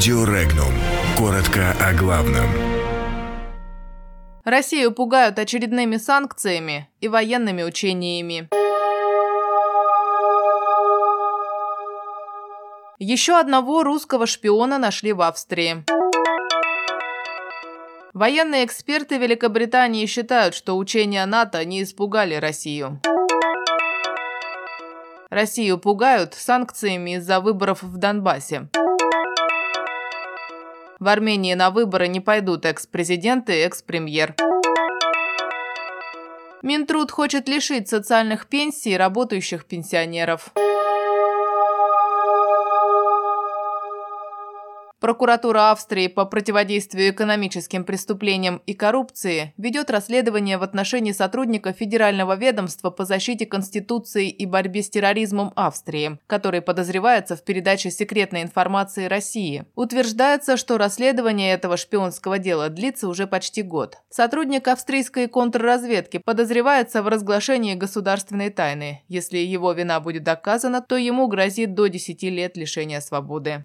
[0.00, 0.72] Радио Регнум.
[1.14, 2.48] Коротко о главном.
[4.44, 8.48] Россию пугают очередными санкциями и военными учениями.
[12.98, 15.84] Еще одного русского шпиона нашли в Австрии.
[18.14, 23.02] Военные эксперты Великобритании считают, что учения НАТО не испугали Россию.
[25.28, 28.70] Россию пугают санкциями из-за выборов в Донбассе.
[31.00, 34.34] В Армении на выборы не пойдут экс-президент и экс-премьер.
[36.60, 40.52] Минтруд хочет лишить социальных пенсий работающих пенсионеров.
[45.00, 52.90] Прокуратура Австрии по противодействию экономическим преступлениям и коррупции ведет расследование в отношении сотрудника Федерального ведомства
[52.90, 59.64] по защите Конституции и борьбе с терроризмом Австрии, который подозревается в передаче секретной информации России.
[59.74, 63.96] Утверждается, что расследование этого шпионского дела длится уже почти год.
[64.10, 69.02] Сотрудник австрийской контрразведки подозревается в разглашении государственной тайны.
[69.08, 73.62] Если его вина будет доказана, то ему грозит до 10 лет лишения свободы.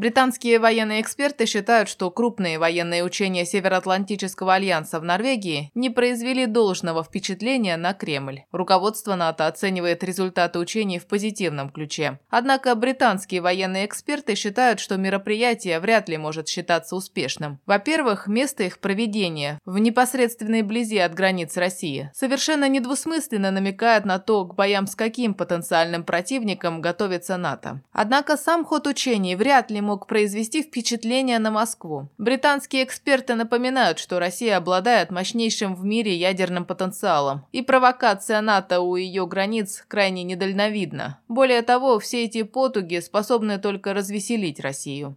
[0.00, 7.04] Британские военные эксперты считают, что крупные военные учения Североатлантического альянса в Норвегии не произвели должного
[7.04, 8.44] впечатления на Кремль.
[8.50, 12.18] Руководство НАТО оценивает результаты учений в позитивном ключе.
[12.30, 17.60] Однако британские военные эксперты считают, что мероприятие вряд ли может считаться успешным.
[17.66, 24.46] Во-первых, место их проведения в непосредственной близи от границ России совершенно недвусмысленно намекает на то,
[24.46, 27.82] к боям с каким потенциальным противником готовится НАТО.
[27.92, 32.08] Однако сам ход учений вряд ли мог произвести впечатление на Москву.
[32.16, 38.94] Британские эксперты напоминают, что Россия обладает мощнейшим в мире ядерным потенциалом, и провокация НАТО у
[38.94, 41.18] ее границ крайне недальновидна.
[41.26, 45.16] Более того, все эти потуги способны только развеселить Россию.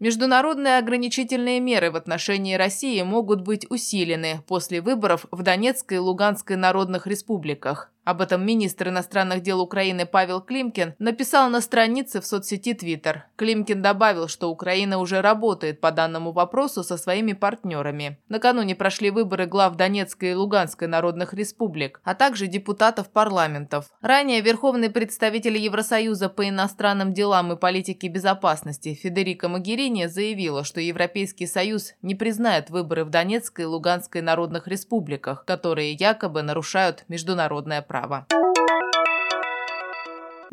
[0.00, 6.56] Международные ограничительные меры в отношении России могут быть усилены после выборов в Донецкой и Луганской
[6.56, 7.90] народных республиках.
[8.04, 13.22] Об этом министр иностранных дел Украины Павел Климкин написал на странице в соцсети Twitter.
[13.36, 18.18] Климкин добавил, что Украина уже работает по данному вопросу со своими партнерами.
[18.28, 23.86] Накануне прошли выборы глав Донецкой и Луганской народных республик, а также депутатов парламентов.
[24.02, 31.46] Ранее верховный представитель Евросоюза по иностранным делам и политике безопасности Федерико Магерини заявила, что Европейский
[31.46, 37.93] Союз не признает выборы в Донецкой и Луганской народных республиках, которые якобы нарушают международное право
[37.93, 38.25] права.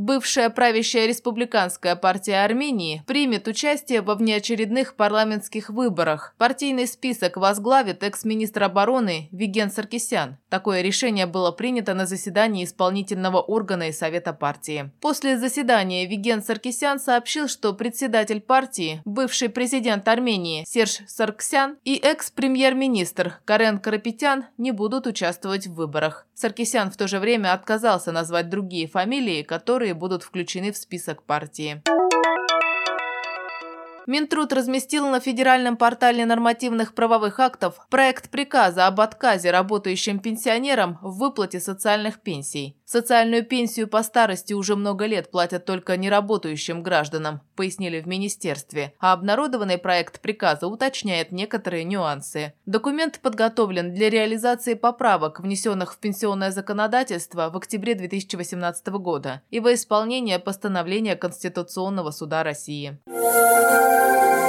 [0.02, 6.34] Бывшая правящая республиканская партия Армении примет участие во внеочередных парламентских выборах.
[6.40, 10.38] Партийный список возглавит экс-министр обороны Виген Саркисян.
[10.50, 14.90] Такое решение было принято на заседании исполнительного органа и Совета партии.
[15.02, 23.40] После заседания Виген Саркисян сообщил, что председатель партии, бывший президент Армении Серж Сарксян и экс-премьер-министр
[23.46, 26.26] Карен Карапетян не будут участвовать в выборах.
[26.34, 31.24] Саркисян в то же время отказался назвать другие фамилии, которые которые будут включены в список
[31.24, 31.81] партии.
[34.08, 41.18] Минтруд разместил на федеральном портале нормативных правовых актов проект приказа об отказе работающим пенсионерам в
[41.20, 42.78] выплате социальных пенсий.
[42.86, 49.14] Социальную пенсию по старости уже много лет платят только неработающим гражданам, пояснили в министерстве, а
[49.14, 52.54] обнародованный проект приказа уточняет некоторые нюансы.
[52.66, 59.74] Документ подготовлен для реализации поправок, внесенных в пенсионное законодательство в октябре 2018 года и во
[59.74, 63.00] исполнение постановления Конституционного суда России.